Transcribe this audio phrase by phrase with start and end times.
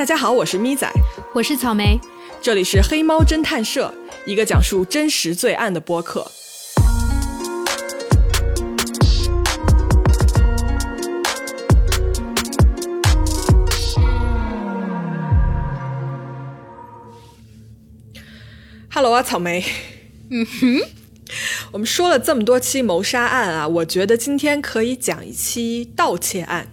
[0.00, 0.90] 大家好，我是咪仔，
[1.34, 2.00] 我是草莓，
[2.40, 3.92] 这里是黑猫侦探社，
[4.24, 6.26] 一个讲述真实罪案的播客。
[18.90, 19.62] Hello 啊，草莓。
[20.30, 20.80] 嗯哼，
[21.72, 26.68] 我们说了这么多期谋杀案啊，我觉得今天可以讲一期盗窃案。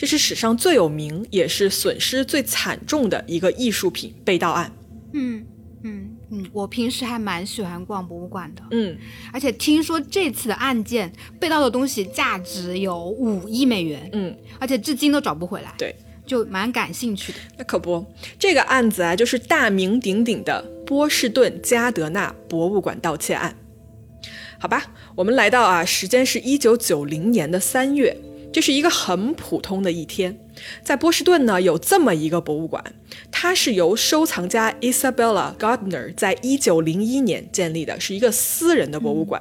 [0.00, 4.72] 这是史上最有名，也是损失最惨重的一个艺术品被盗案。
[5.12, 5.44] 嗯
[5.82, 8.62] 嗯嗯，我平时还蛮喜欢逛博物馆的。
[8.70, 8.96] 嗯，
[9.30, 14.08] 而且听说这次的案件被盗的东西价值有五亿美元。
[14.14, 15.74] 嗯，而且至今都找不回来。
[15.76, 15.94] 对，
[16.24, 17.38] 就蛮感兴趣的。
[17.58, 18.02] 那可不，
[18.38, 23.54] 这个案子啊，就是大名鼎鼎的波士顿加德纳博物馆盗窃案。
[24.58, 24.82] 好吧，
[25.14, 28.16] 我们来到啊，时间是一九九零年的三月。
[28.52, 30.38] 这是一个很普通的一天，
[30.82, 32.82] 在波士顿呢有这么一个博物馆，
[33.30, 39.40] 它是由收藏家 Isabella Gardner 在一九零一年建立的，是一个私人的博物馆，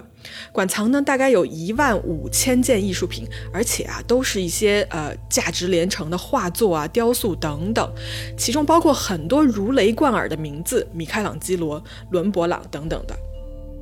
[0.51, 7.91] 馆藏呢大概有一万五千件艺术品，而且啊都是一些呃价值连城的画作啊、雕塑等等，
[8.37, 13.17] 其中包括很多如雷贯耳的名字，米开朗基罗、伦勃朗等等的。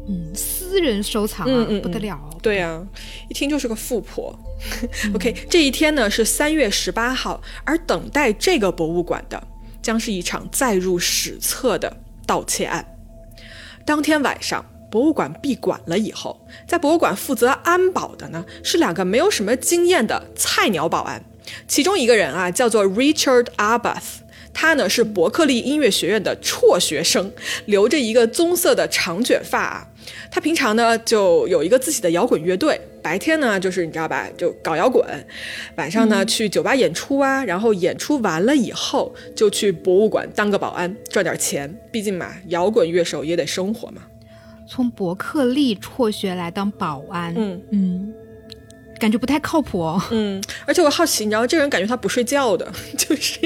[0.10, 2.18] 嗯，私人收藏啊，不得了。
[2.42, 2.82] 对呀，
[3.30, 4.34] 一听就是个富婆。
[5.14, 9.46] OK，这一天呢是三月十八号，而等待这个博物馆的
[9.82, 12.98] 将是一场载入史册的盗窃案。
[13.86, 21.22] 当天晚上，博物馆闭馆了以后，在博物馆负责安保的呢是两个没有什么经验的菜鸟保安，
[21.68, 24.22] 其中一个人啊叫做 Richard Abath。
[24.54, 27.32] 他呢是伯克利音乐学院的辍学生，
[27.66, 29.88] 留着一个棕色的长卷发啊。
[30.32, 35.06] 他平常呢就有一个自己的摇滚乐队，白天呢就是你知道吧，就搞摇滚，
[35.76, 44.02] 晚上呢去酒吧演出啊，然后演出完了以后就去博物馆当个保安赚点钱，毕竟嘛，摇滚乐手也得生活嘛。
[44.68, 48.14] 从伯克利辍学来当保安，嗯嗯，
[49.00, 50.02] 感觉不太靠谱哦。
[50.12, 53.40] 嗯，而且我好奇，你知道这个人感觉他不睡觉的， 就是。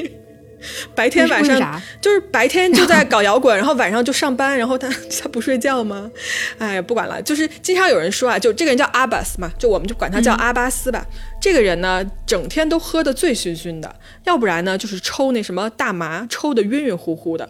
[0.96, 4.90] 白天晚上就是白天就在 搞摇滚，然后晚上就上班，然后他
[5.22, 6.10] 他不睡觉吗？
[6.58, 11.06] 哎呀，不管了，就是经常有人说啊，就这个人叫阿巴斯嘛，就我们就管他叫阿巴斯吧。
[11.42, 13.96] 这个人呢，整天都喝得醉醺醺的，
[14.26, 17.50] 要不然呢就是抽那什么大麻，抽得晕晕乎乎的，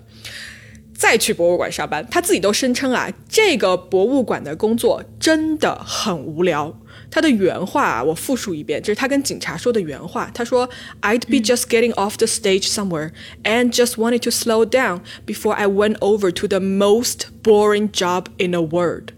[0.96, 2.06] 再去博物馆上班。
[2.10, 6.81] 他自己都声称啊，这个博物馆的工作真的很无聊。
[7.11, 10.31] 他的原话啊，我复述一遍，这是他跟警察说的原话。
[10.35, 10.71] 他说：“
[11.03, 13.13] I'd be just getting off the stage somewhere
[13.45, 18.27] and just wanted to slow down before I went over to the most boring job
[18.39, 19.11] in the world。”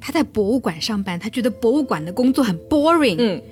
[0.00, 3.16] 他在博物馆上班，他觉得博物馆的工作很 boring。
[3.18, 3.42] 嗯。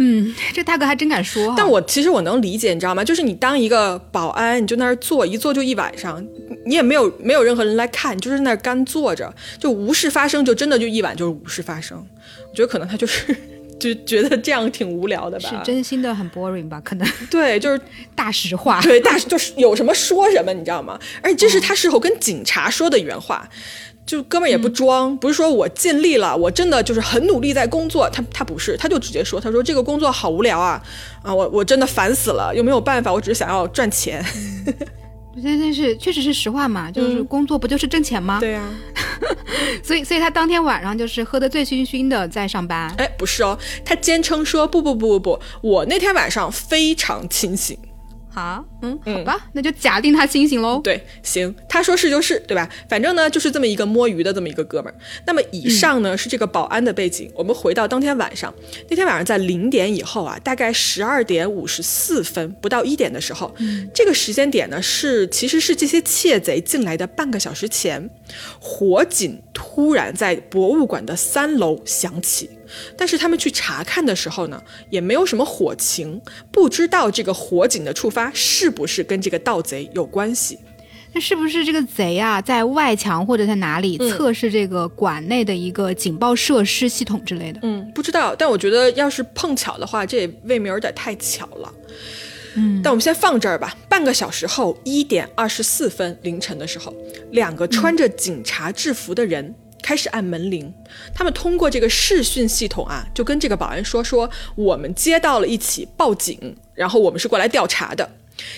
[0.00, 1.52] 嗯，这大哥还真敢说。
[1.56, 3.02] 但我其实我能理解，你知道吗？
[3.04, 6.24] 就是你当一个保安，你就那儿坐，一坐就一晚上，
[6.64, 11.98] 你也没有没有任何人来看，你就是那儿干坐着，就无事发生，就真的就一晚就是无事发生。
[12.50, 13.36] 我觉得可能他就是
[13.80, 15.48] 就觉得这样挺无聊的吧。
[15.48, 16.80] 是真心的很 boring 吧？
[16.84, 17.80] 可能对，就是
[18.14, 18.80] 大实话。
[18.80, 20.96] 对，大就是有什么说什么，你知道吗？
[21.20, 23.48] 而且这是他事后跟警察说的原话。
[24.08, 28.08] 就哥们儿也不装，不是说我尽力了，我真的就是很努力在工作。
[28.08, 30.82] 他他不是，他就直接说，他说这个工作好无聊啊，
[31.22, 34.24] 啊，我我真的烦死了，又没有办法，我只是想要赚钱。
[35.44, 38.40] 但 但是确实是实话嘛，就是工作不就是挣钱吗？
[38.40, 38.64] 对呀，
[39.84, 42.90] 所以所以他当天晚上就是喝得醉醺醺的在上班。
[42.96, 47.78] 哎，不是哦，他坚称说不不不不不，我那天晚上非常清醒。
[48.38, 50.80] 啊，嗯，好吧，那就假定他清醒喽。
[50.82, 52.68] 对，行，他说是就是，对吧？
[52.88, 54.94] 反正呢，就是这么一个摸鱼的这么一个哥们儿。
[55.26, 57.28] 那么以上呢是这个保安的背景。
[57.34, 58.54] 我们回到当天晚上，
[58.88, 63.52] 那天晚上在零点以后啊，大概十二点五十四分，不到一点的时候，
[63.92, 68.08] 这个时间点呢是其实是这些窃贼进来的半个小时前，
[68.60, 72.50] 火警突然在博物馆的三楼响起。
[72.96, 76.20] 但是他们去查看的时候呢，也没有什么火情，
[76.50, 80.58] 不知道这个火警的触发是不是跟这个盗贼有关系。
[81.14, 87.60] 那是不是这个贼啊，在外墙或者在哪里测试这个馆内的一个警报设施系统之类的？
[87.62, 88.36] 嗯，不知道。
[88.36, 91.72] 但我觉得要是碰巧的话，这也未免有点太巧了。
[92.56, 93.74] 嗯，但我们先放这儿吧。
[93.88, 96.94] 半个小时后，一点二十四分凌晨的时候，
[97.30, 99.54] 两个穿着警察制服的人。
[99.88, 100.70] 开始按门铃，
[101.14, 108.06] 他们通过这个视讯系统啊，就跟这个保安说说，我们接到了一起报警，然后我们是过来调查的。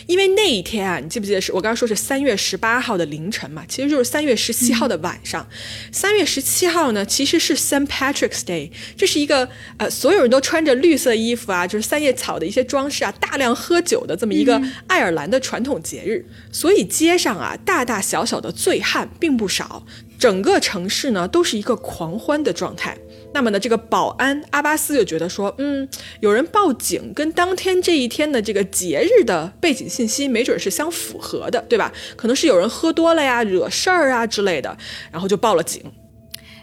[0.07, 3.65] 因为那一天啊，你记不记得是我刚刚说是三月十八号的凌晨嘛？
[3.69, 5.47] 其实就是三月十七号的晚上。
[5.93, 9.49] 三、月十七号呢，其实是 Saint Patrick's Day，这是一个
[9.79, 16.27] 呃，所有人都穿着绿色衣服啊，就是三叶草的一些装饰啊，大量喝酒的这么一个爱尔兰的传统节日。
[16.53, 19.87] 所以街上啊，大大小小的醉汉并不少，
[20.19, 22.97] 整个城市呢都是一个狂欢的状态。
[23.33, 25.89] 那么呢，这个保安阿巴斯就觉得说，嗯，
[26.21, 31.93] 有人报警，跟当天这一天的这个节日的背景信息没准是相符合的，对吧？
[32.17, 34.77] 可能是有人喝多了呀，惹事儿啊之类的，
[35.13, 35.83] 然后就报了警。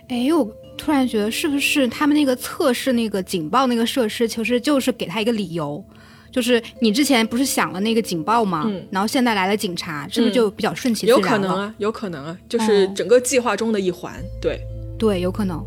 [0.10, 0.46] 哎，我
[0.78, 5.84] 突然觉得，是不是他们那个测试那个警报那个设施，其实就是给他一个理由，
[6.32, 8.64] 就是你之前不是响了那个警报吗？
[8.68, 11.28] 嗯，然后现在来了警察，是不是就比较顺其自然了？
[11.28, 14.14] 有可能啊，有可能啊，就是整个计划中的一环。
[14.42, 14.60] 对，
[15.00, 15.66] 对，有可能。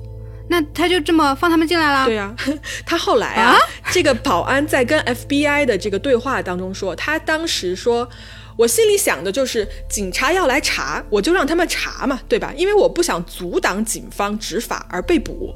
[0.50, 2.06] 那他就这么放他们进来了？
[2.06, 2.34] 对呀，
[2.84, 3.56] 他后来啊，
[3.92, 8.08] 这个保安在跟 FBI 的这个对话当中说，他当时说，
[8.56, 12.52] 我心里想的就是警察要来查，我就让他们查嘛，对吧？
[12.56, 15.54] 因为我不想阻挡警方执法而被捕。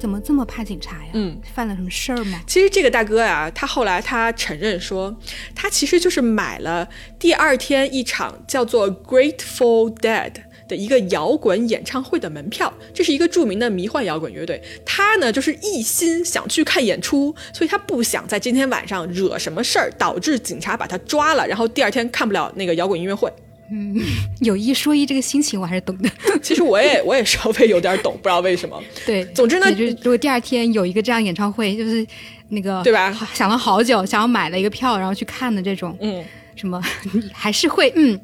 [0.00, 1.10] 怎么这么怕警察呀？
[1.14, 2.40] 嗯，犯了什么事儿吗？
[2.44, 5.16] 其实这个大哥呀，他后来他承认说，
[5.54, 6.88] 他其实就是买了
[7.20, 10.32] 第二天一场叫做 Grateful Dead。
[10.66, 14.60] 的一个摇滚演唱会的门票，这是一个著名的迷幻摇滚乐队。
[14.84, 23.30] 他呢，就是一心想去看演出，所以他不想在今天晚上惹什么事儿，导致警察把他抓了，然后第二天看不了那个摇滚音乐会。
[23.70, 23.96] 嗯，
[24.40, 26.10] 有一说一，这个心情我还是懂的。
[26.42, 28.80] 其实我也我也稍微有点懂，不知道为什么。
[29.06, 32.06] 对，总之呢，就如果第二天有一个这样演唱会，就是
[32.50, 33.10] 那个对吧？
[33.32, 36.22] 想了好久，想要买了一个票，然后去看的这种，嗯，
[36.54, 36.80] 什么
[37.32, 38.20] 还是会嗯。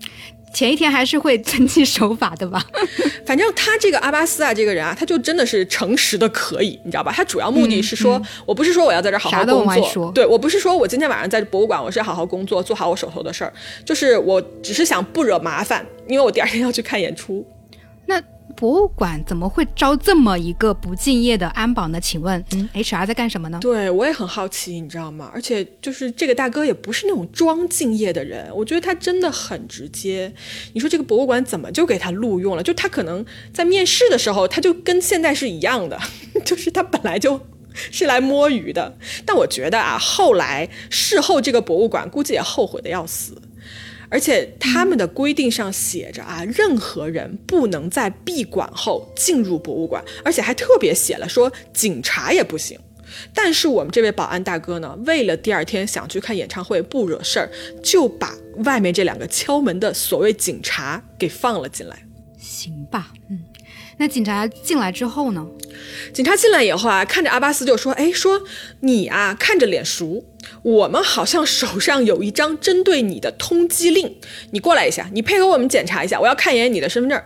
[0.53, 2.65] 前一天还是会遵纪守法的吧，
[3.25, 7.13] 反正他这个阿巴斯啊，这个人啊，他就真的是诚实的可以，你知道吧？
[7.15, 13.53] 他主要目的是说，我不是说我要在这好好工作，对我不是说我今天晚上在博物馆，我是要好好工作，做好我手头的事儿，
[13.85, 17.47] 就是我只是想不惹麻烦，因为我第二天要去看演出。
[18.07, 18.21] 那。
[18.51, 22.01] 博物馆怎么会招这么一个不敬业的安保呢？
[22.01, 23.59] 请问，嗯，HR 在干什么呢？
[23.61, 25.31] 对我也很好奇，你知道吗？
[25.35, 30.33] 而且就是这个大哥也不是那种装敬业的人，我觉得他真的很直接。
[30.73, 32.63] 你说这个博物馆怎么就给他录用了？
[32.63, 35.99] 就他可能在面试的时候，他就跟现在是一样的，
[36.45, 37.41] 就是他本来就
[37.91, 38.97] 是来摸鱼的。
[39.25, 43.41] 但我觉得啊，后来事后这个博物馆估计也后悔的要死。
[44.11, 52.79] 而且他们的规定上写着啊，任何人不能在闭馆后进入博物馆，而且还特别写了说警察也不行。
[53.35, 57.51] 但是我们这位保安大哥呢，为了第二天想去看演唱会不惹事儿，
[57.83, 58.35] 就把
[58.65, 62.05] 外面这两个敲门的所谓警察给放了进来。
[62.39, 63.41] 行吧，嗯。
[63.99, 65.47] 那警察进来之后呢？
[66.15, 68.41] 警察进来以后啊，看着阿巴斯就说：“哎，说
[68.81, 70.25] 你啊，看着脸熟，
[70.63, 74.17] 我们好像手上有一张针对你的通缉令，
[74.51, 77.21] 你过来一下，你配合我们检查一下，我要看一眼你的身份证。”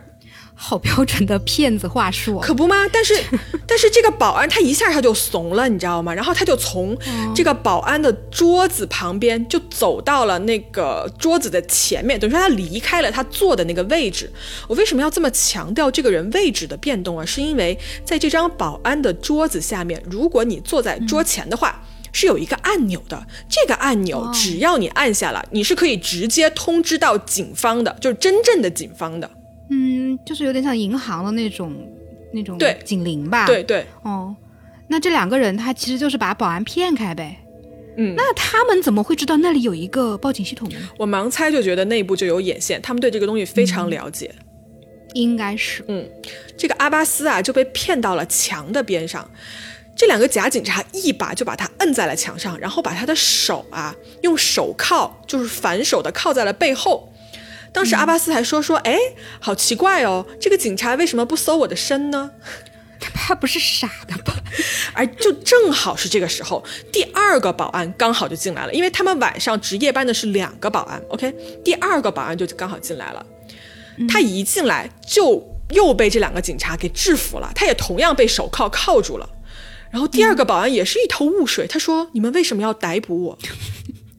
[0.57, 2.87] 好标准的骗子话术，可不吗？
[2.89, 3.13] 但是，
[3.67, 6.13] 但是这个保安他一下他就怂了，你知道吗？
[6.13, 6.97] 然后他就从
[7.35, 14.31] 这个保安的桌子旁边就走到了那个桌子的前面，等于说他离开了他坐的那个位置。
[14.69, 17.25] 我为什么要这么强调这个人位置的变动啊？
[17.25, 21.84] 是因为在这张保安的桌子下面，如果你坐在桌前的话，
[22.15, 23.27] 是有一个按钮的。
[23.49, 29.29] 这个按钮只要你按下了，你是可以直接通知到警方的，就是真正的警方的。
[29.69, 31.75] 嗯，就是有点像银行的那种
[32.33, 33.45] 那种警铃吧？
[33.45, 33.85] 对对。
[34.03, 34.33] 哦，
[34.87, 37.37] 那这两个人他其实就是把保安骗开呗。
[37.97, 40.75] 嗯，那他们怎么会知道那里有一个报警系统呢？
[40.97, 44.33] 我盲猜就觉得内部就有眼线，他们对这个东西非常了解。
[45.13, 45.83] 应该是。
[45.87, 46.05] 嗯，
[46.57, 49.29] 这个阿巴斯啊就被骗到了墙的边上，
[49.95, 57.11] 这两个假警察一把就把他摁在了墙上，然后把他的手啊用手铐就是反手的铐在了背后。
[57.71, 58.97] 当时阿巴斯还说说，哎，
[59.39, 62.31] 好奇怪哦，这个警察为什么不搜我的身呢？
[63.13, 64.33] 他不是傻的吧？
[64.93, 71.01] 而就正好是这个时候，第二个保安刚好就进来了，因为他们晚上值夜班的是两个保安。
[71.09, 71.33] OK，
[71.63, 73.25] 第二个保安就刚好进来了，
[74.09, 79.29] 他一进来就又被这两个警察给制服了，他也同样被手铐铐住了。
[79.95, 83.39] 然后第二个保安也是一头雾水，他说：“你们为什么要逮捕我？”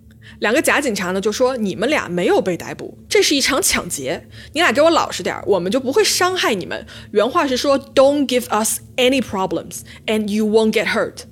[0.40, 11.24] 两个假警察呢就说：“你们俩没有被逮捕，这是一场抢劫，你俩给我老实点我们就不会伤害你们。”原话是说：“Don't give us any problems, and you won't get hurt。”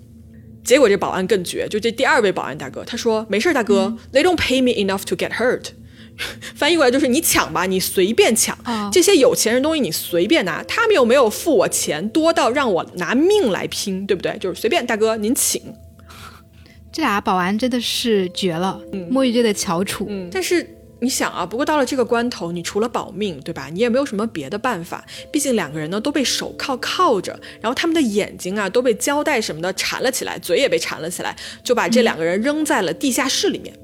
[0.63, 5.69] 结果这保安更绝，就这第二位保安大哥，他说：“没事大哥，They don't pay me enough to get hurt。”
[6.55, 8.57] 翻译过来就是你抢吧，你随便抢，
[8.93, 14.37] 这些有钱人东西你随便拿，他们又没有付我钱多到让我拿命来拼，对不对？
[14.39, 15.61] 就是随便大哥您请。
[16.93, 20.07] 这俩保安真的是绝了，嗯摸鱼界的翘楚。
[20.09, 20.65] 嗯，但是
[21.01, 23.69] 你想啊，不过到了这个关头，你除了保命，对吧？
[23.73, 25.05] 你也没有什么别的办法。
[25.33, 33.75] 毕竟两个人呢都被手铐铐着，然后他们的眼睛啊都被胶带什么的缠了起来，嘴也被缠了起来，就把这两个人扔在了地下室里面。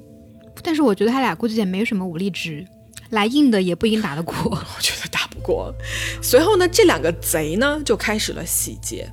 [0.62, 2.66] 但是我觉得他俩估计也没什么武力值，
[3.10, 4.34] 来硬的也不一定打得过。
[4.50, 5.74] 我觉得打不过。
[6.22, 9.10] 随后呢，这两个贼呢就开始了洗劫。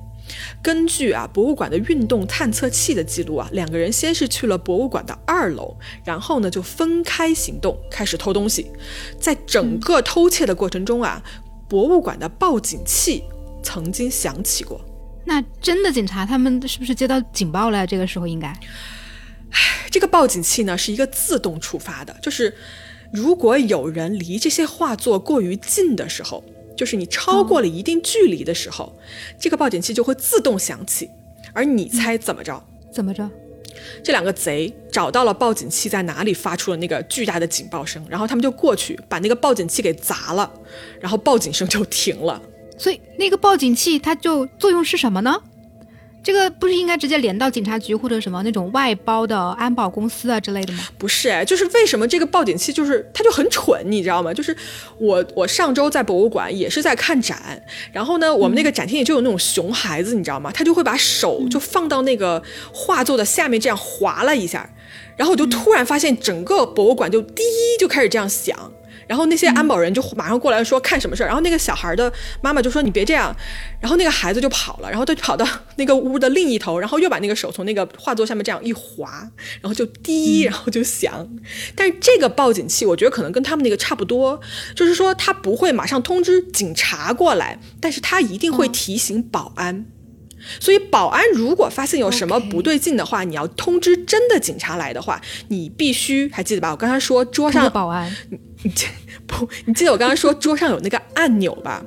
[0.62, 5.74] 根据啊博物馆的运动探测器的记录啊，两个人先是去了博物馆的二楼，
[6.04, 8.70] 然后呢就分开行动，开始偷东西。
[9.18, 11.22] 在整个偷窃的过程中啊，
[11.66, 13.24] 博物馆的报警器
[13.62, 14.78] 曾经响起过。
[15.24, 17.86] 那真的警察他们是不是接到警报了？
[17.86, 18.58] 这个时候应该，唉，
[19.90, 22.54] 这个报警器呢是一个自动触发的，就是
[23.12, 26.44] 如果有人离这些画作过于近的时候。
[26.78, 28.96] 就是你超过了一定距离的时候，
[29.36, 31.10] 这个报警器就会自动响起。
[31.52, 32.64] 而你猜怎么着？
[32.92, 33.28] 怎么着？
[34.04, 40.48] 这两个贼找到了报警器在哪里发出了那个巨大的警报声，然后他们就过去把那个报警器给砸了，
[41.00, 42.40] 然后报警声就停了。
[42.78, 45.42] 所以那个报警器它就作用是什么呢？
[46.28, 50.84] 这个不是应该直接连到警察局或者什么那种外包的安保公司啊之类的吗？
[50.98, 54.34] 不是，就是为什么这个报警器就是它就很蠢，你知道吗？
[54.34, 54.54] 就是
[54.98, 60.52] 我我上周在博物馆也是在看展，然后呢，我们那个展厅里就有那种熊孩子，你知道吗？
[60.52, 62.42] 他就会把手就放到那个
[62.74, 64.68] 画作的下面这样划了一下，
[65.16, 67.42] 然后我就突然发现整个博物馆就滴
[67.80, 68.70] 就开始这样响。
[69.08, 72.12] 然后那些安保人就马上过来说看什么事儿，然后那个小孩的
[72.42, 73.34] 妈妈就说你别这样，
[73.80, 75.44] 然后那个孩子就跑了，然后他跑到
[75.76, 79.28] 那个屋的另一头，然后又把那个手从那个画作下面这样一滑，
[79.60, 81.28] 然后就滴，然后就响。
[81.74, 84.38] 但是这个报警器我觉得可能跟他们那个差不多，
[84.76, 89.86] 就是说他不会马上通知警察过来，但是他一定会提醒保安。
[90.60, 96.70] 所以，保安如果发现有什么不对劲的话，你要通知真的警察来的话，你必须还记得吧？
[96.70, 98.72] 我刚才说桌上保安，你 你
[99.26, 101.84] 不，你记得我刚才说桌上有那个按钮吧？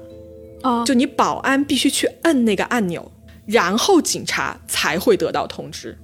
[0.63, 3.11] 哦，就你保安必须去摁那个按钮，
[3.45, 5.97] 然后警察才会得到通知。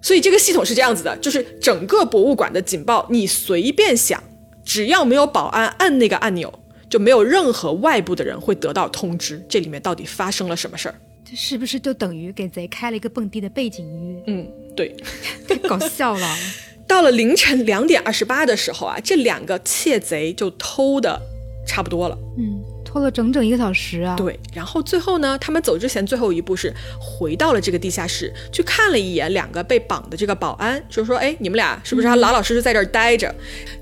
[0.00, 4.22] 所以这个系统是这样子的，就是整个博物馆的警报你随便响，
[4.64, 6.52] 只要没有保安按那个按钮，
[6.90, 9.44] 就没有任何外部的人会得到通知。
[9.48, 10.94] 这里面到底发生了什么事儿？
[11.34, 14.22] 是不是就等于给贼开了一个蹦迪的背景音乐？
[14.26, 14.94] 嗯，对，
[15.48, 16.36] 太搞笑了。
[16.86, 21.20] 到了凌晨两点二十八的时候啊，这两个窃贼就偷的
[21.66, 22.18] 差不多了。
[22.36, 24.14] 嗯，偷了整整一个小时啊。
[24.16, 33.34] 对，然后最后呢，他们走之前最后一步是回到了这个地下室，去看了一眼两个被绑的这个保安，就说：“哎，你们俩是不是还老老实实在这儿待着？”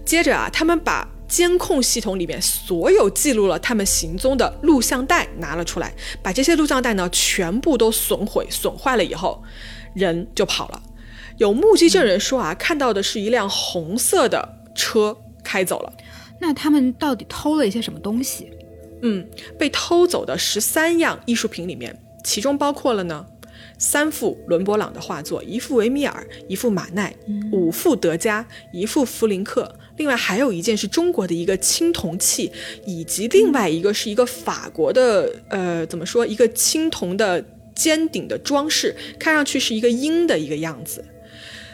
[0.06, 1.08] 接着啊，他们把。
[1.30, 9.40] 监控系统里面所有记录了他们行踪的录像带拿了出来，把这些录像带呢全部都损毁、损坏了以后，
[9.94, 10.82] 人就跑了。
[11.38, 15.92] 有目击证人说啊，看到的是一辆红色的车开走了。
[16.40, 18.50] 那他们到底偷了一些什么东西？
[19.02, 23.24] 嗯，被偷走的十三样艺术品里面，其中包括了呢
[23.78, 27.14] 三幅伦勃朗的画作，一幅维米尔，一幅马奈，
[27.52, 29.72] 五幅德加，一幅弗林克。
[30.00, 32.50] 另外还有一件是中国的一个青铜器，
[32.86, 36.26] 以及另外一个是一个法国的，呃，怎么说？
[36.26, 41.04] 一个青铜的尖顶的装饰，看上去是一个鹰的一个样子。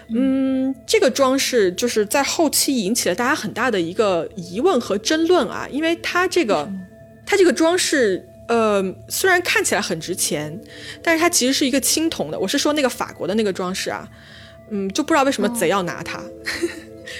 [0.08, 6.68] 嗯，这个装饰就是在后期引起了大家很大的一个疑问和争论啊，因为它这个，
[7.24, 10.60] 它这个装饰，呃，虽然看起来很值钱，
[11.00, 12.40] 但是它其实是一个青铜的。
[12.40, 14.08] 我是说那个法国的那个装饰啊，
[14.70, 16.20] 嗯，就不知道为什么贼要拿它。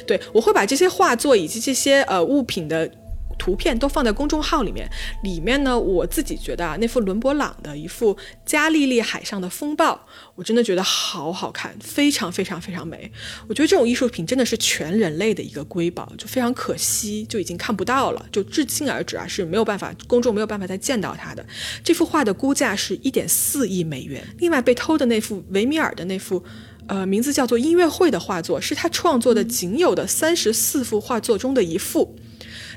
[0.07, 2.91] 对，我会把这些画作以及这些呃物品的
[3.39, 4.89] 图片都放在公众号里面。
[5.23, 8.15] 里面呢，我自己觉得啊，那幅伦勃朗的一幅
[8.47, 9.95] 《加利利海上的风暴》，
[10.35, 13.13] 我真的觉得好好看，非常非常非常美。
[13.47, 18.27] 我觉得这种艺术品真的是全人类的一个瑰宝，就非常可惜，就已经看不到了。
[18.33, 21.45] 就至今而止啊，是没有办法，公众没有办法再见到它的。
[21.85, 24.27] 这幅画的估价是一点四亿美元。
[24.39, 26.43] 另外被偷的那幅维米尔的那幅。
[26.89, 32.17] 呃，名字叫做《音乐会》的画作是他创作的仅有的三十四幅画作中的一幅，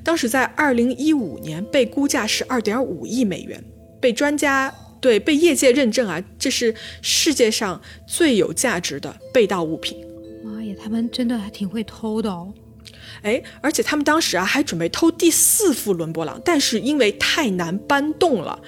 [0.04, 3.64] 当时在二零一五年被估价是二点五亿美元，
[4.02, 9.98] 被专家对被业界认证啊，这是世界上最有价值的被盗物品。
[10.44, 12.52] 妈呀，他们真的还挺会偷的哦！
[13.22, 18.60] 哎，而且他们当时啊还准备偷第四幅伦勃朗，但是因为太难搬动了，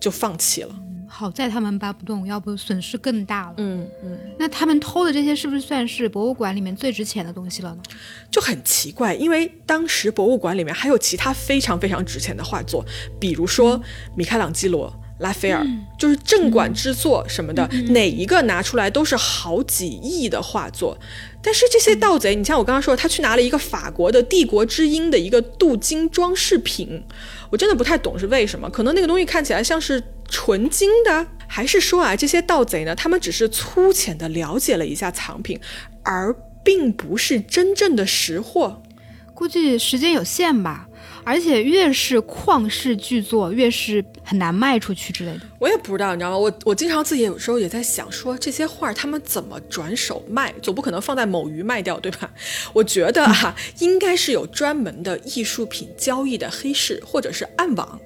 [0.00, 0.74] 就放弃了。
[1.16, 3.54] 好在他们搬不动，要不损失更大了。
[3.56, 7.82] 嗯嗯，那他们偷的这些是不是算是博物馆里面最值钱的东西了呢？
[8.30, 12.84] 就很奇怪，因为当时博物馆里面还有其他非常非常值钱的画作，
[13.18, 13.80] 比如说
[14.14, 15.66] 米开朗基罗、拉斐尔，
[15.98, 20.98] 就是镇馆之作什么的，哪一个拿出来都是好几亿的画作。
[21.42, 27.02] 但是这些盗贼，你像我刚刚说，他去拿了一个法国的帝国之鹰的一个镀金装饰品，
[27.50, 28.68] 我真的不太懂是为什么。
[28.68, 35.58] 可能那个东西看起来像是纯金的，还是说啊，这些盗贼呢，他们只是粗浅的了解了一下藏品，
[36.02, 38.82] 而并不是真正的识货。
[39.32, 40.88] 估计时间有限吧。
[41.26, 45.40] 而且越是旷世巨作，越是很难卖出去之类的。
[45.58, 46.38] 我也不知道，你知道吗？
[46.38, 50.54] 我我经常自己有时候也在想，说这些画他们怎么转手卖？
[50.62, 52.30] 总不可能放在某鱼卖掉，对吧？
[52.72, 58.00] 我觉得啊，应该是有专门的艺术品交易的黑市或者是暗网。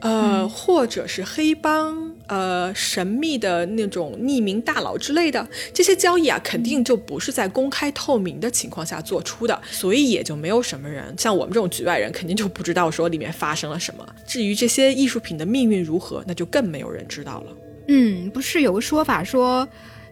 [0.00, 14.06] 呃，或者是黑帮，呃，神秘的那种匿名大佬之类的，这些交易啊，肯定就不是在公开透明的情况下做出的，所以也就没有什么人，像我们这种局外人，肯定就不知道说里面发生了什么。
[14.26, 17.56] 至于这些艺术品的命运如何，那就更没有人知道了。
[17.88, 19.66] 嗯，不是有个说法说，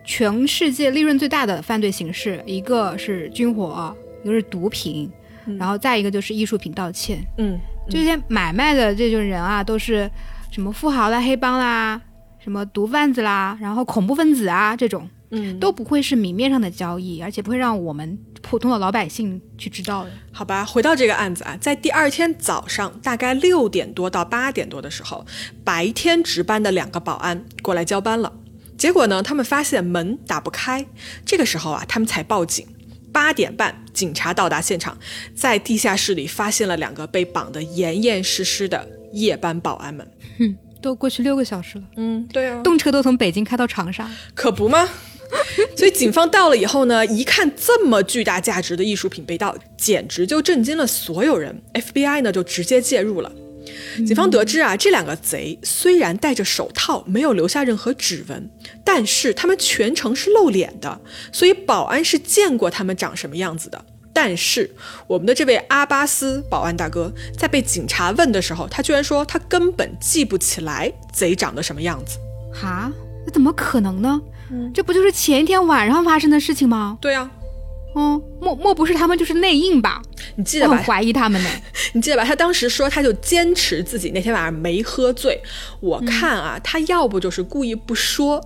[0.05, 3.95] 全世界利润最大的犯罪形式，一个是军火，
[4.25, 5.11] 一个是毒品，
[5.59, 7.19] 然后再一个就是艺术品盗窃。
[7.39, 7.59] 嗯。
[7.89, 10.11] 这些买卖的这种人啊，都是
[10.51, 12.03] 什么富豪啦、黑帮啦、
[12.47, 20.11] 什么毒贩子啦，然后恐怖分子啊，这种，嗯，都不会是明面上的交易，而且不会让我们普通的老百姓去知道的。
[20.31, 25.27] 好吧，回到这个案子啊，在第二天早上大概六点多到八点多的时候，
[25.65, 28.33] 白天值班的两个保安过来交班了，
[28.79, 30.87] 结果呢，他们发现门打不开，
[31.25, 32.65] 这个时候啊，他们才报警。
[33.13, 34.97] 八点半，警察到达现场，
[35.35, 40.07] 在地下室里发现了两个被绑得严严实实的夜班保安们。
[40.39, 41.85] 哼，都过去六个小时了。
[41.97, 44.89] 嗯，对啊，动车都从北京开到长沙，可不吗？
[45.77, 51.61] 所以警方到了以后呢，一看这么巨大价值的艺术品被盗，简直就震惊了所有人。
[51.75, 53.33] FBI 呢就直接介入了。
[54.07, 58.49] 警方得知啊，这两个贼虽然戴着手套，没有留下任何指纹，
[58.85, 61.01] 但是他们全程是露脸的，
[61.33, 63.85] 所以保安是见过他们长什么样子的。
[64.17, 64.71] 但是
[65.07, 72.17] 我们的这位阿巴斯保安大哥在被警察问的时候，他居然说他根本记不起来贼长得什么样子。
[72.51, 72.91] 哈，
[73.27, 74.19] 那怎么可能呢？
[74.73, 76.97] 这不就是前一天晚上发生的事情吗？
[76.99, 77.29] 对呀。
[77.95, 80.01] 哦，莫莫不是他们就是内应吧？
[80.37, 80.83] 你记得吧？
[80.87, 81.51] 怀疑他们呢。
[81.93, 82.25] 你记得吧？
[82.25, 85.39] 他当时说，他就坚持自己那天晚上没喝醉。
[85.81, 88.43] 我看啊，他要不就是故意不说，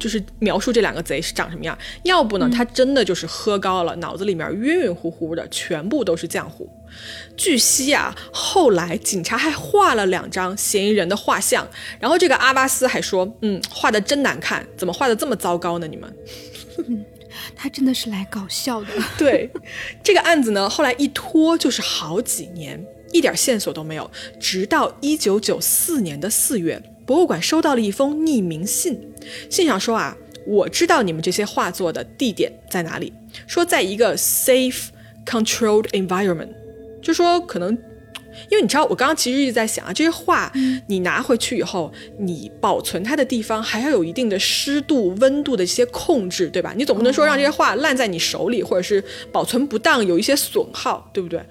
[0.00, 6.68] 就是描述这两个贼是长什么样；要不呢，他真的就是喝高了，脑子里面晕晕乎乎的，全部都是浆糊。
[7.36, 11.68] 据悉啊，后来警察还画了两张嫌疑人的画像，
[12.00, 15.86] 然后这个阿巴斯还说：“嗯，画的真难看，怎么画的这么糟糕呢？
[15.86, 16.12] 你们。”
[17.54, 18.88] 他真的是来搞笑的。
[19.16, 19.48] 对，
[20.02, 22.82] 这个案子呢，后来一拖就是好几年，
[23.12, 24.10] 一点线索都没有。
[24.40, 28.96] 直到一九九四年的四月，博物馆收到了一封匿名信，
[29.50, 33.12] 信上说啊，我知道你们这些画作的地点在哪里，
[33.48, 34.90] 说在一个 safe
[35.26, 36.50] controlled environment，
[37.02, 37.76] 就说可能。
[38.48, 40.52] 因为你知道，我刚刚其实一直在想啊，这些画
[40.86, 46.72] 你拿回去以后，你保存它的地方还要有一定的湿度、温度的一些控制，对吧？
[46.76, 51.42] 你总不能说让这些画烂在你手里，或者是保存不当，有一些损耗，对不对？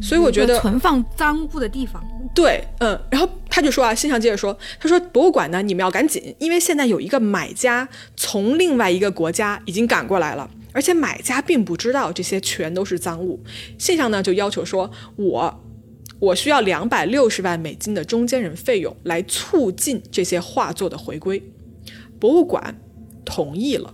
[0.00, 2.02] 所以我觉得存放赃物的地方，
[2.34, 2.98] 对，嗯。
[3.10, 13.42] 然后他就说啊，信上接着说，他说博物馆呢，你们要赶紧，因为现在有一个买家从另外一个国家已经赶过来了，而且买家并不知道这些全都是赃物。
[13.78, 15.64] 信上呢就要求说，我。
[16.18, 21.42] 我需要两百六十万美金的中间人费用来促进这些画作的回归，
[22.20, 22.80] 博物馆
[23.24, 23.92] 同意了。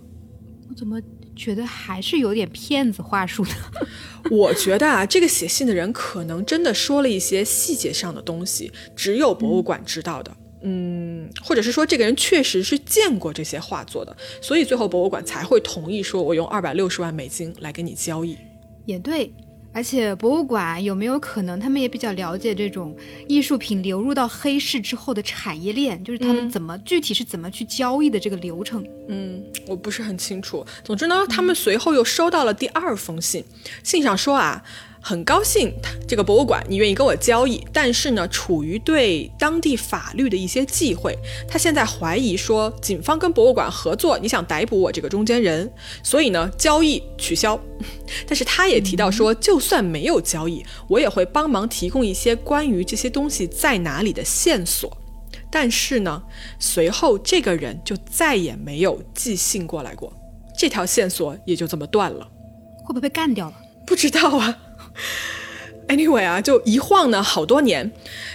[0.68, 1.00] 我怎么
[1.38, 3.52] 觉得还是有点骗子话术的？
[4.30, 10.36] 我觉得啊，这个写信的人可能真的说了一些细节上的东西，只有博物馆知道的。
[10.62, 18.36] 嗯，或者是说这个人确实是见过这些画作的，所以最后博物馆才会同意说，我用二百六十万美金来跟你交易。
[18.84, 19.32] 也对。
[19.78, 22.96] 而且博物馆有没有可能，他们也比较了解这种
[23.28, 28.84] 艺术品流入到黑市之后的产业链，就是他们怎么具体是怎么去交易的这个流程？
[29.08, 30.66] 嗯，我不是很清楚。
[30.82, 33.44] 总之呢，他们随后又收到了第二封信，
[33.84, 34.60] 信上说啊。
[35.08, 35.72] 很高兴，
[36.06, 41.16] 这个博物馆你愿意跟我交易，但是呢，处于对当地法律的一些忌讳，
[41.48, 47.58] 他现在怀疑说警方跟博物馆合作，你想逮捕我这个中间人，所以呢，交易取消。
[48.28, 54.94] 但是他也提到说，就算没有交易，我也会帮忙提供一些关于这些东西在哪里的线索。
[55.50, 56.22] 但是呢，
[56.58, 60.12] 随后这个人就再也没有寄信过来过，
[60.54, 62.28] 这条线索也就这么断了。
[62.84, 63.54] 会不会被干掉了？
[63.86, 64.58] 不知道啊。
[65.88, 67.90] Anyway 啊，就一晃呢好多年，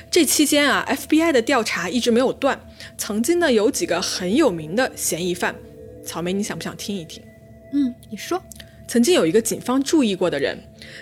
[0.09, 2.59] 这期间啊，FBI 的调查一直没有断。
[2.97, 5.55] 曾经呢有几个很有名的嫌疑犯，
[6.03, 7.21] 草莓，你想不想听一听？
[7.73, 8.41] 嗯，你说。
[8.85, 10.57] 曾经有一个警方注意过的人，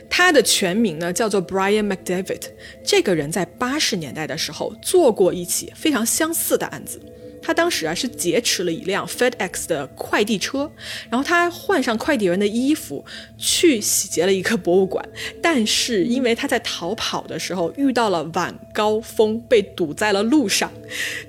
[0.09, 2.41] 他的全名呢叫做 Brian McDavid。
[2.85, 7.01] 这个人在八十年代的时候做过一起非常相似的案子。
[7.41, 10.71] 他当时啊是劫持了一辆 FedEx 的快递车，
[11.09, 13.03] 然后他换上快递员的衣服
[13.37, 15.03] 去洗劫了一个博物馆，
[15.41, 20.71] 但是因为他在逃跑的时候遇到了晚高峰，被堵在了路上，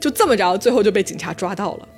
[0.00, 1.88] 就这么着，最后就被警察抓到了。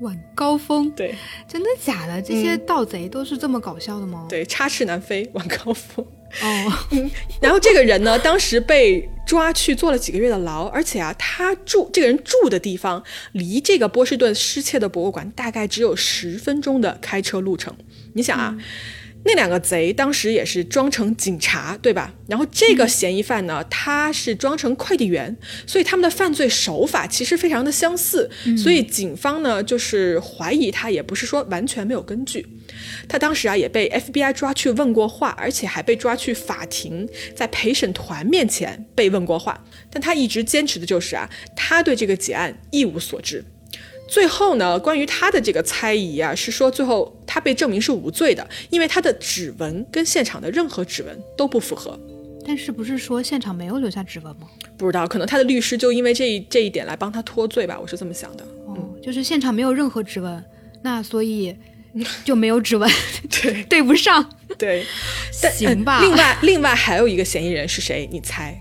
[0.00, 1.14] 晚高峰，对，
[1.46, 2.20] 真的假的？
[2.20, 4.26] 这些盗贼都是这么搞笑的吗？
[4.28, 6.04] 对，插翅难飞，晚高峰。
[6.42, 6.72] 哦，
[7.40, 17.74] 然后这个人呢，当时被抓去坐了几个月的牢，而且啊，他住这个人住的地方离这个波士顿失窃的博物馆大概只有十分钟的开车路程。
[18.14, 18.56] 你想啊。
[19.26, 22.12] 那两个贼当时也是装成警察，对吧？
[22.28, 25.34] 然后这个嫌疑犯呢，他是装成快递员，
[25.66, 32.46] 所以他们的犯罪手法其实非常的相似，所以警方呢就是怀疑他，也不是说完全没有根据。
[33.08, 43.44] 他当时啊也被 FBI 抓去问过话，而且还被抓去法庭，在陪审团面前被问过话，但他一直坚持的就是啊，他对这个结案一无所知。
[44.08, 51.98] 最后呢，关于他的这个猜疑啊，是说最后他被证明是无罪的，因为他的指纹跟现场的任何指纹都不符合。
[52.46, 54.46] 但是不是说现场没有留下指纹吗？
[54.76, 58.44] 不知道，可能他的律师就因为这这一点来帮他脱罪吧，我是这么想的。
[58.66, 60.44] 哦，就是现场没有任何指纹，
[60.82, 61.56] 那所以
[62.22, 62.90] 就没有指纹，
[63.42, 64.28] 对，对不上。
[64.58, 64.84] 对，
[65.32, 66.00] 行吧。
[66.02, 68.06] 另外，另外还有一个嫌疑人是谁？
[68.12, 68.60] 你猜？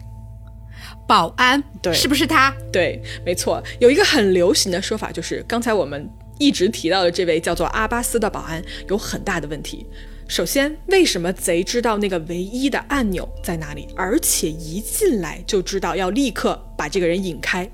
[1.07, 2.55] 保安对，是不是他？
[2.71, 3.61] 对，没错。
[3.79, 9.85] 有一个很流行的说法，就是刚才我们一直提到的这位叫做阿巴斯的保安有很大的问题。
[10.27, 17.69] 首先，为什么贼知道那个唯一的按钮在哪里，而且一进来就知道要立刻把这个人引开？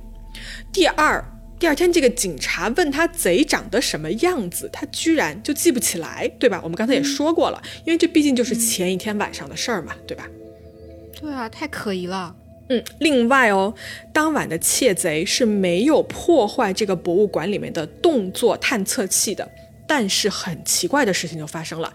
[0.74, 1.24] 第二，
[1.60, 6.60] 第二天这个警察问他贼长得什么样子，他居然就记不起来，对吧？
[6.64, 10.28] 我们刚才也说过了，因为这毕竟就是前一天晚上的事儿嘛，对吧？
[11.22, 12.36] 对啊，太可疑了。
[12.70, 13.74] 嗯，另外哦，
[14.14, 19.50] 当晚的窃贼是没有破坏这个博物馆里面的动作探测器的，
[19.88, 21.92] 但是很奇怪的事情就发生了，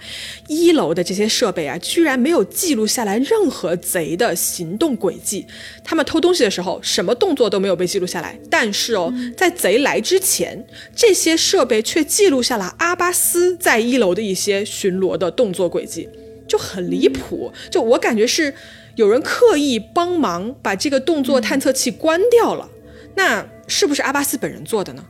[0.49, 5.47] 一楼的这些设备啊，居然没有记录下来任何贼的行动轨迹。
[5.85, 16.09] 他们偷东西的时候，什么动作都没有被记录下来，但是哦，在贼来之前，这些设备却记录下了阿巴斯在一楼的一些巡逻的动作轨迹，
[16.47, 17.53] 就很离谱。
[17.71, 18.55] 就我感觉是。
[18.97, 22.71] 有人刻意帮忙把这个动作探测器关掉了，
[23.17, 25.05] 那是不是阿巴斯本人做的呢？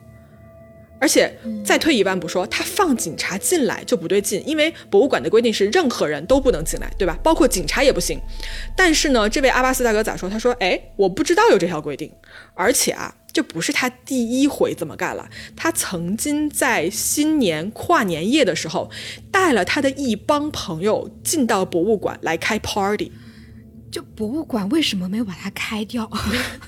[1.01, 7.19] 而且再退一万步说，他放警察进来就不对劲，因为博物馆的规定是任何人都不能进来，对吧？
[7.23, 8.19] 包括警察也不行。
[8.77, 10.31] 但是呢，这位阿巴斯大哥咋说？
[10.31, 12.11] 他说：“哎，我不知道有这条规定，
[12.55, 15.29] 而且啊，这不是他第一回这么干了。
[15.55, 18.91] 他曾经在新年跨年夜的时候，
[19.31, 23.13] 带了他的一帮朋友进到博物馆来开 party。”
[23.91, 26.11] 就博物馆为什么没有把它开掉？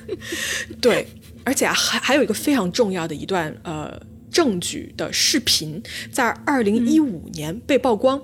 [0.80, 1.08] 对，
[1.42, 4.00] 而且还还有一个非常重要的一段呃
[4.36, 8.20] 证据的视频，在二零一五年被曝光。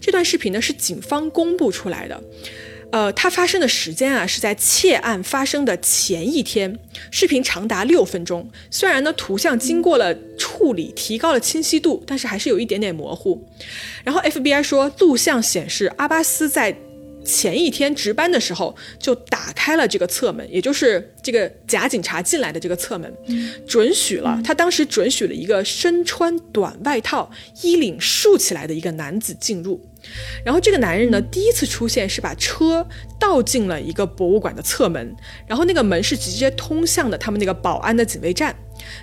[0.00, 2.22] 这段视频呢是警方公布出来的，
[2.92, 6.78] 呃，它发生的时间啊是在窃案发生的前一天。
[7.10, 13.46] 视频长达六分钟，虽然呢图像经过了处理，提高了清晰度，但是还是有一点点模糊。
[14.02, 16.74] 然后 FBI 说，录像显示阿巴斯在。
[17.24, 23.12] 前一天值班的时候，就打开了这个侧门，也就是这个假警察进来的这个侧门，
[23.66, 27.30] 准许了他当时准许了一个身穿短外套、
[27.62, 29.80] 衣领竖起来的一个男子进入。
[30.44, 32.86] 然后这个男人呢，第一次出现是把车
[33.18, 35.14] 倒进了一个博物馆的侧门，
[35.46, 38.56] 然后那个门是直接通向的他们那个保安的警卫站。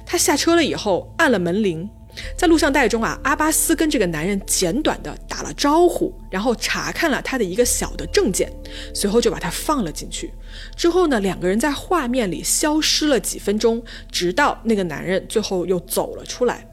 [0.06, 1.88] 他下车了以后，按了门铃。
[2.36, 8.52] 在录像带中啊，阿巴斯跟这个男人简短的打了招呼，然后查看了他的一个小的证件，
[8.94, 10.34] 随后就把他放了进去。
[10.76, 16.68] 之后呢，两个人在画面里消失了几分钟，直到那个男人最后又走了出来。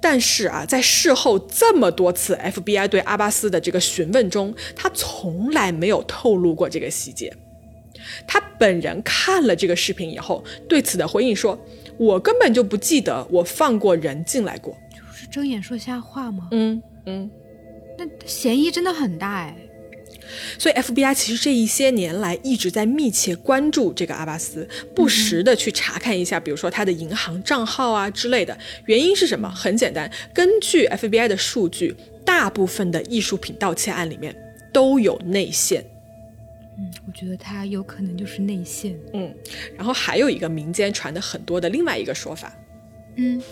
[0.00, 7.34] 但是啊，在事后这么多次 FBI 对阿巴斯的这个询问中，他从来没有透露过这个细节。
[8.26, 11.58] 他本人看了这个视频以后，对此的回应说。
[11.98, 16.48] 我根本就不记得我放过人进来过，就是睁眼说瞎话吗？
[16.50, 17.30] 嗯嗯，
[17.98, 19.56] 那嫌疑真的很大哎。
[20.58, 28.58] 所以 FBI 其实这一些年来一直在密切关注这个阿巴斯，不时的去查看一下，比如说他的银行账号啊之类的。
[28.86, 29.48] 原因是什么？
[29.48, 34.34] 很简单，根据 FBI 的数据，大部分的艺术品盗窃案里面
[34.72, 35.84] 都有内线。
[36.78, 38.98] 嗯，我觉得他有可能就是内线。
[39.12, 39.34] 嗯，
[39.76, 42.52] 然后还有一个民间传的很多的另外一个说法，
[43.16, 43.42] 嗯，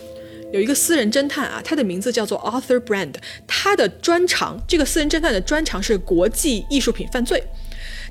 [0.53, 3.15] 有一个私人侦探啊，他的名字叫做 Arthur Brand，
[3.47, 7.43] 他的专长，这个私人侦探的专长是国际艺术品犯罪。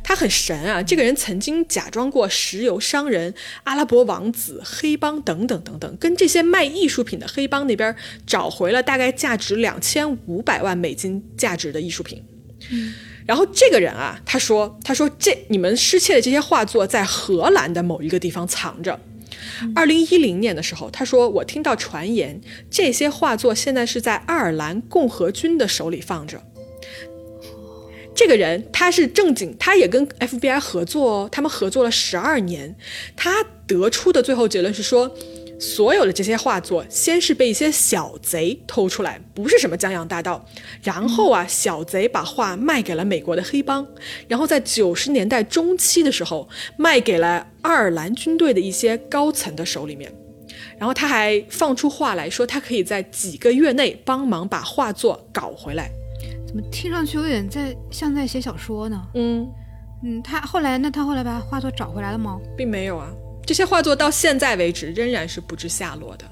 [0.07, 0.83] 他很神啊！
[0.83, 7.97] 这个人曾经假装过石油商人、阿拉伯王子、黑帮等等等等，跟这些卖艺术品的黑帮那边
[8.27, 12.23] 找回了大概价值两千五百万美金价值的艺术品。
[12.71, 12.93] 嗯，
[13.27, 19.01] 然后这个人啊，他说：“他说这你们失窃的这些画作在荷兰的某一个地方藏着。
[19.75, 26.43] 二零一零年的时候，他说我听到传言，这些画作现在是在爱尔兰共和军的手里放着。”
[28.15, 32.77] 这个人他是正经，他也跟 FBI 合作哦，他们合作了十二年。
[33.17, 35.17] 他得出的最后结论是说，
[35.65, 40.45] 所有的这些画作先是被一些小贼偷出来，不是什么江洋大盗。
[40.83, 43.87] 然后啊，小贼把画卖给了美国的黑帮，
[44.29, 46.47] 然后在九十年代中期的时候
[46.77, 50.13] 卖给了爱尔兰军队的一些高层的手里面。
[50.79, 55.91] 然后他还放出话来说，他可以在几个月内帮忙把画作搞回来。
[56.47, 59.03] 怎么听上去有点在像在写小说呢？
[59.15, 59.49] 嗯
[60.05, 62.39] 嗯，他后来那他后来把画作找回来了吗？
[62.57, 63.11] 并没有啊，
[63.47, 66.25] 这些画作到现在为止仍然是不知下落的。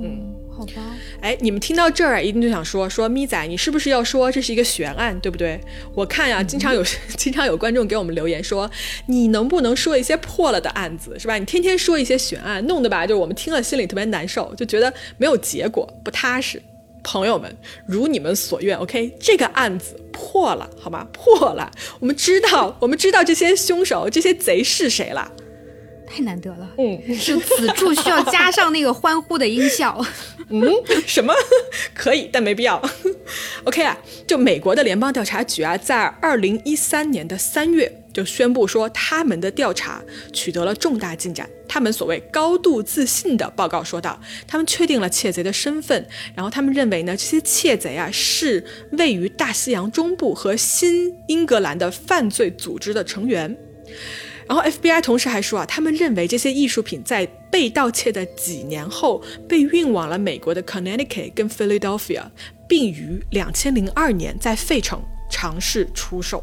[0.00, 0.74] 嗯，好吧。
[1.20, 5.60] 哎，你们听到这儿一定就想说说咪仔，你是不是要说这是一个悬案，对不对？
[5.92, 6.84] 我看呀，经常有
[7.16, 8.70] 经常有观众给我们留言说，
[9.06, 11.36] 你能不能说一些破了的案子，是吧？
[11.36, 16.62] 你天天说一些悬案，弄得吧，就是我们听了心里特别难受，就觉得没有结果，不踏实。
[17.02, 21.08] 朋友们，如你们所愿，OK，这个案子破了，好吗？
[21.12, 25.32] 破了，我们知道，我们知道这些凶手、这些贼是谁了。
[26.08, 30.04] 太难得了，嗯， 就此处需要加上那个欢呼的音效。
[30.50, 30.62] 嗯，
[31.06, 31.34] 什么？
[31.94, 32.82] 可以，但没必要。
[33.64, 41.48] OK 啊，就美国的联邦调查局啊，在二零一三年的三月就宣布说，他们的调查取得了重大进展。
[41.68, 53.54] 他们所谓高度自信的报告说道，他们确定了窃贼的身份，然后他们认为呢，这些窃贼啊是位于大西洋中部和新英格兰的犯罪组织的成员。
[54.48, 62.24] 然后 FBI 同时还说啊，他们认为这些艺术品在被盗窃的几年后被运往了美国的 Connecticut 跟 Philadelphia，
[62.66, 66.42] 并于两千零二年在费城尝试出售。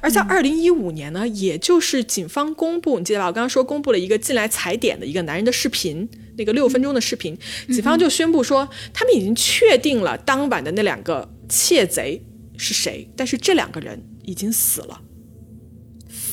[0.00, 3.26] 而在二零一五年呢，也就是警方公布，你记得吧？
[3.26, 7.36] 我刚刚说公布了一个进来踩点的一个男人的视频，那个六分钟的视频，
[7.68, 12.20] 警方就宣布说，他们已经确定了当晚的那两个窃贼
[12.56, 15.00] 是谁，但是这两个人已经死了。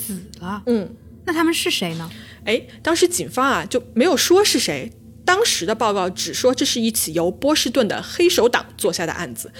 [0.07, 0.89] 死了，嗯，
[1.25, 2.09] 那他们是谁呢？
[2.45, 4.91] 哎，当时警方啊就没有说是谁，
[5.25, 9.51] 当时的报告只说这是一起由波士顿的黑手党做下的案子。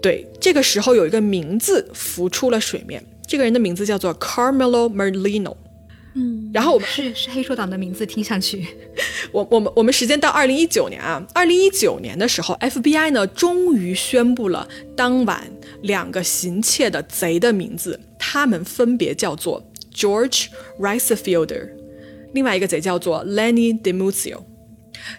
[0.00, 5.56] 对，这个时候有一个名字浮出了水面，这个人的名字叫做 Carmelo Merlino。
[6.14, 8.66] 嗯，然后我们是是黑手党的名字，听上去。
[9.32, 15.50] 我我们我们时间到二零一九年啊，二零一九年的时候，FBI 呢终于宣布了当晚
[15.82, 20.46] 两个行窃的贼的名字，他们分别叫做 George
[20.80, 21.70] Ricefielder，
[22.32, 24.42] 另外一个贼叫做 Lenny Demuzio。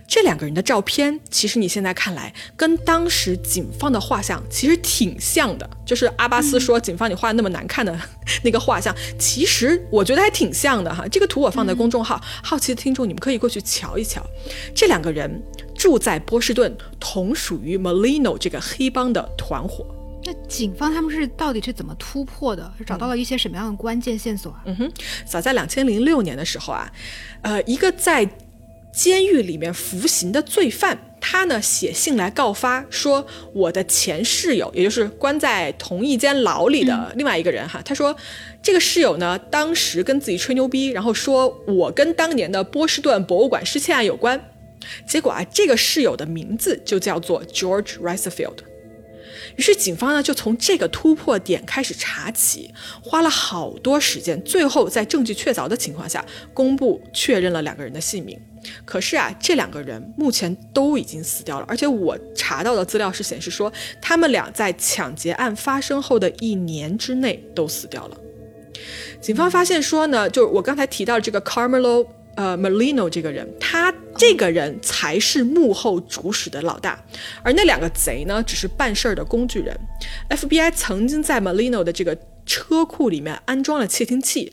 [0.08, 5.70] 这两个人的照片，其实你现在看来跟当时警方的画像其实挺像的。
[5.86, 7.98] 就是阿巴斯说警方你画的那么难看的
[8.44, 11.08] 那个画像，其实我觉得还挺像的哈。
[11.08, 14.26] 这个图我放在公众号，好奇的听众你们可以过去瞧一瞧。
[14.74, 15.42] 这两个人
[15.76, 19.86] 住在波士顿，同属于 Molino 这个黑帮的团伙。
[20.28, 22.74] 那警方他们是到底是怎么突破的？
[22.80, 24.64] 是找到了一些什么样的关键线索啊？
[24.66, 24.92] 嗯哼，
[25.24, 26.92] 早在两千零六年的时候啊，
[27.44, 28.28] 呃，一个在
[28.96, 38.16] 监狱里面服刑的罪犯，他呢写信来告发说，我的前室友，也就是关在同一间牢里的另外一个人哈，他说
[38.64, 44.42] 这个室友呢，当时跟自己吹牛逼，然后说我跟当年的波士顿博物馆失窃案有关。
[45.06, 48.60] 结果啊，这个室友的名字就叫做 George Ricefield。
[49.58, 58.40] 于是警方呢就从这个突破点开始查起，花了好多时间，最后在证据确凿的情况下，公布确认了两个人的姓名。
[58.84, 68.18] 可是啊，这两个人目前都已经死掉了，而且我查到的资料是显示说，他们俩在抢劫案发生后的一年之内都死掉了。
[69.22, 77.02] 警方发现说呢，就是我刚才提到这个 Carmelo 呃 Molino 这个人，他这个人才是幕后主使的老大，
[77.42, 79.76] 而那两个贼呢，只是办事儿的工具人。
[80.30, 84.52] FBI 曾经在 Molino 的这个车库里面安装了窃听器，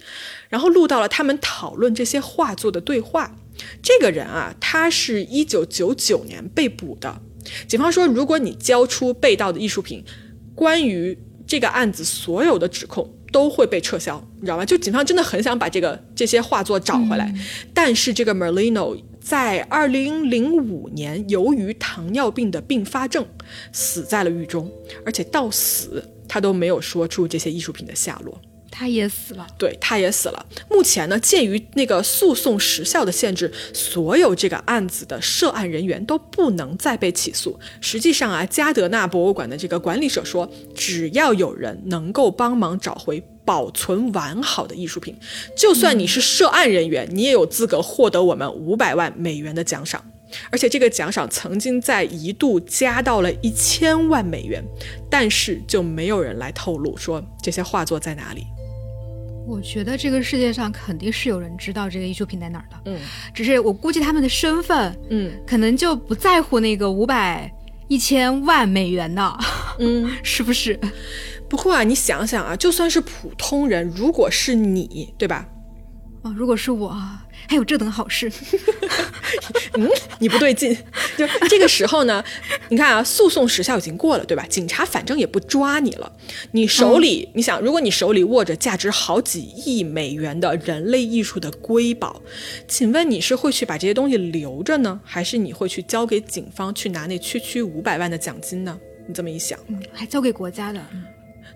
[0.49, 3.35] 然后录到了他们讨论这些画作的对话。
[3.83, 7.21] 这个人啊，他是一九九九年被捕的。
[7.67, 10.05] 警方说，如果你交出被盗的艺术品，
[10.55, 14.65] 关于这个案子所有的指控都会被撤销，你知道吗？
[14.65, 17.35] 就警方真的很想把这个这些画作找回来，
[17.75, 23.27] 但是这个 Merlino 在二零零五年由于糖尿病的并发症
[23.73, 24.71] 死在了狱中，
[25.05, 28.41] 而且到死他都没有说出这些艺术品的下落。
[28.75, 30.47] 他也死了，对，他也死了。
[30.71, 37.61] 目前呢，鉴于那个诉讼时效的限制，所有这个案子的涉案人员都不能再被起诉。
[37.83, 45.15] 实际上啊，加德纳博物馆的这个管理者说，只要有人能够帮忙找回保存完好的艺术品，
[45.55, 50.03] 就算你是涉案人员，你也有资格获得我们五百万美元的奖赏。
[50.49, 54.65] 而且这个奖赏曾经在一度加到了一千万美元，
[55.11, 58.47] 但是就没有人来透露说这些画作在哪里。
[59.47, 62.99] 我觉得这个世界上肯定是有人知道这个艺术品在哪儿的，嗯，
[63.35, 67.51] 只是我估计他们的身份，嗯，可能就不在乎那个五百
[67.89, 69.39] 一千万美元的，
[69.79, 70.79] 嗯， 是不是？
[71.51, 75.47] 不过啊，你想想啊，就算是普通人，如果是你，对吧？
[76.23, 76.97] 哦，如果是我。
[77.49, 78.31] 还有这等好事，
[79.79, 80.77] 嗯，你不对劲。
[81.17, 82.23] 就这个时候呢，
[82.69, 84.47] 你看啊，诉讼时效已经过了，对吧？
[84.49, 86.11] 警察反正也不抓你了。
[86.53, 92.21] 你手里，你想，如果你手里握着价值好几亿美元的人类艺术的瑰宝，
[92.67, 98.79] 请问你是会去把这些东西留着呢，还是你会去交给警方去拿那区区五百万的奖金呢？
[99.07, 99.59] 你这么一想，
[99.93, 100.81] 还交给国家的。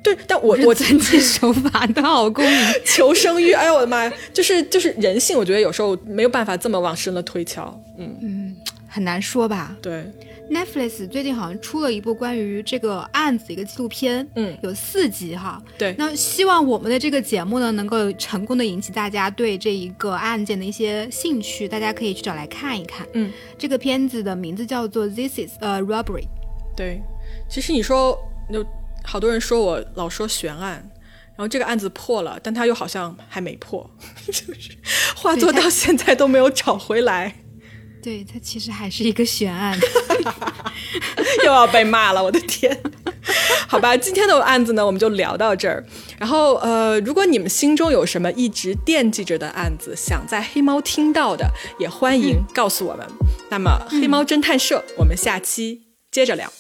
[0.07, 8.17] 对，但我我遵纪守法的好公民， 求生欲，哎呦我的妈呀，就是就是人性，我觉得有时候没有办法这么往深了推敲，嗯。
[8.23, 9.77] 嗯，很难说吧？
[9.83, 10.05] 对
[10.49, 26.29] ，Netflix 最近好像出了一部关于这个案子一个纪录片，嗯，有四集哈，对，那希望我们的这个节目呢，能够成功的引起大家对这一个案件的一些兴趣，大家可以去找来看一看，嗯，这个片子的名字叫做 This is a Robbery，
[26.77, 27.03] 对，
[27.51, 28.17] 其实你说
[28.53, 28.65] 就。
[29.07, 30.91] 好多人说我老说悬案，
[31.29, 33.89] 然后这个案子破了，但他又好像还没破，
[34.27, 34.77] 就是
[35.15, 37.37] 画作到现在都没有找回来。
[38.03, 39.77] 对他其实还是一个悬案，
[41.45, 42.79] 又要被骂了，我的天！
[43.67, 45.85] 好吧，今天的案子呢，我们就聊到这儿。
[46.17, 53.05] 然后呃，如果你们心中有什么一直惦记着的案子，想在黑猫听到的，也欢迎告诉我们。
[53.51, 56.53] 那么黑猫侦探社，我们下期接着聊。